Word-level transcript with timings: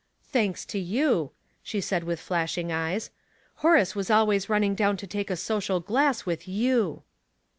"Thanks 0.33 0.65
to 0.65 0.79
you," 0.79 1.29
she 1.61 1.79
said, 1.79 2.03
with 2.05 2.19
flashing 2.19 2.71
eyes." 2.71 3.11
Horace 3.57 3.93
was 3.93 4.09
always 4.09 4.49
running 4.49 4.73
down 4.73 4.97
to 4.97 5.05
take 5.05 5.29
a 5.29 5.35
social 5.35 5.79
glass 5.79 6.25
with 6.25 6.45
t/ou.' 6.45 7.03